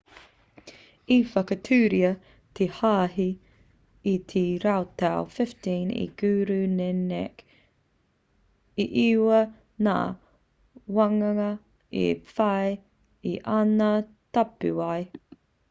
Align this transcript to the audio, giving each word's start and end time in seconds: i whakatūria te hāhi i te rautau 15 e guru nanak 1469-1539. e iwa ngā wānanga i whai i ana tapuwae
i 1.15 1.15
whakatūria 1.31 2.07
te 2.59 2.67
hāhi 2.77 3.25
i 4.11 4.13
te 4.33 4.41
rautau 4.63 5.27
15 5.35 5.93
e 5.99 6.07
guru 6.21 6.57
nanak 6.79 7.43
1469-1539. 7.49 8.81
e 8.85 8.89
iwa 9.05 9.41
ngā 9.89 9.97
wānanga 11.01 11.51
i 12.05 12.07
whai 12.33 12.65
i 13.33 13.35
ana 13.61 13.91
tapuwae 14.37 14.99